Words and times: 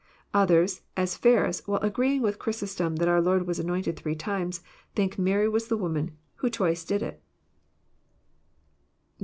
Others, 0.33 0.81
as 0.97 1.15
Ferns, 1.15 1.61
while 1.67 1.79
agreeing 1.81 2.23
with 2.23 2.39
Chrysos 2.39 2.73
tom 2.75 2.95
that 2.95 3.07
our 3.07 3.21
Lord 3.21 3.45
was 3.45 3.59
anointed 3.59 3.95
three 3.95 4.15
times, 4.15 4.61
thii& 4.95 5.15
Mary 5.19 5.47
was 5.47 5.67
the 5.67 5.77
woman 5.77 6.17
who 6.37 6.49
twice 6.49 6.83
did 6.83 7.03
it. 7.03 7.21